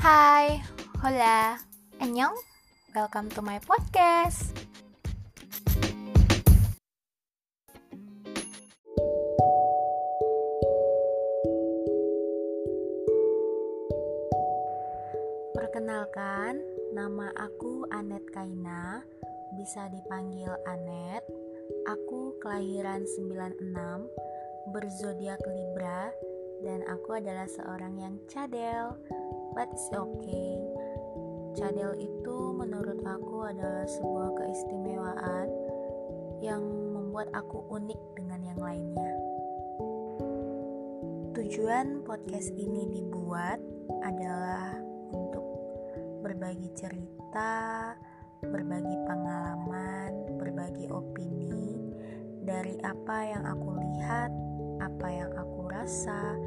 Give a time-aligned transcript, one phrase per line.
[0.00, 0.56] Hai,
[1.04, 1.60] hola,
[2.00, 2.32] annyeong,
[2.96, 4.48] welcome to my podcast.
[15.52, 16.64] Perkenalkan,
[16.96, 19.04] nama aku Anet Kaina,
[19.60, 21.28] bisa dipanggil Anet.
[21.92, 24.08] Aku kelahiran 96,
[24.72, 26.08] berzodiak Libra,
[26.64, 28.96] dan aku adalah seorang yang cadel,
[29.54, 30.58] but it's okay.
[31.58, 35.48] Cadel itu menurut aku adalah sebuah keistimewaan
[36.40, 36.62] yang
[36.94, 39.14] membuat aku unik dengan yang lainnya.
[41.34, 43.58] Tujuan podcast ini dibuat
[44.06, 44.78] adalah
[45.10, 45.46] untuk
[46.22, 47.92] berbagi cerita,
[48.44, 51.90] berbagi pengalaman, berbagi opini
[52.46, 54.30] dari apa yang aku lihat,
[54.80, 56.38] apa yang aku rasa,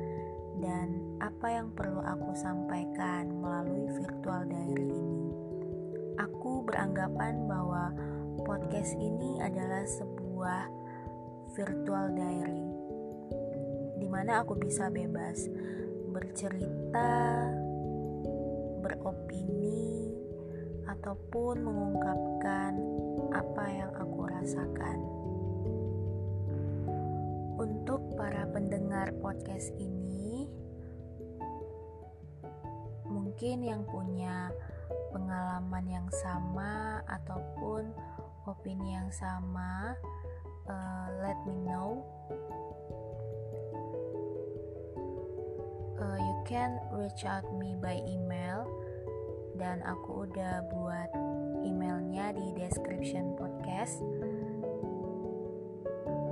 [0.61, 5.31] dan apa yang perlu aku sampaikan melalui virtual diary ini.
[6.21, 7.89] Aku beranggapan bahwa
[8.45, 10.69] podcast ini adalah sebuah
[11.57, 12.69] virtual diary
[13.97, 15.47] di mana aku bisa bebas
[16.13, 17.49] bercerita,
[18.85, 20.13] beropini,
[20.85, 22.71] ataupun mengungkapkan
[23.33, 24.97] apa yang aku rasakan.
[27.57, 30.42] Untuk para pendengar podcast ini,
[33.33, 34.53] mungkin yang punya
[35.09, 37.89] pengalaman yang sama ataupun
[38.45, 39.97] opini yang sama,
[40.69, 42.05] uh, let me know.
[45.97, 48.69] Uh, you can reach out me by email
[49.57, 51.09] dan aku udah buat
[51.65, 53.97] emailnya di description podcast.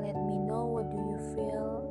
[0.06, 1.82] Let me know what do you feel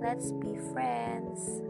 [0.00, 1.60] let's be friends.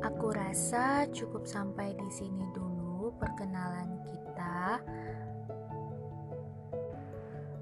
[0.00, 4.80] Aku rasa cukup sampai di sini dulu perkenalan kita.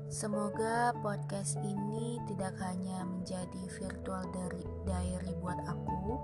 [0.07, 6.23] Semoga podcast ini tidak hanya menjadi virtual dari diary buat aku,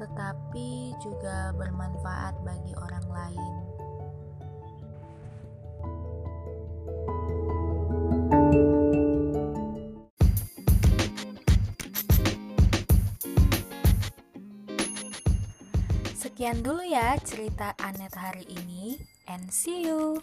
[0.00, 3.65] tetapi juga bermanfaat bagi orang lain.
[16.36, 20.20] Sekian dulu ya cerita Anet hari ini, and see you.